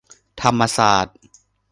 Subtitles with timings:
[0.41, 1.17] ธรรมศาสตร์